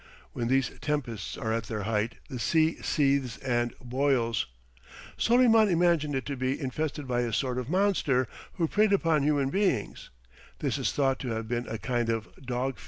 [0.33, 4.47] When these tempests are at their height the sea seethes and boils."
[5.15, 9.51] Soleyman imagined it to be infested by a sort of monster who preyed upon human
[9.51, 10.09] beings;
[10.57, 12.79] this is thought to have been a kind of dog fish.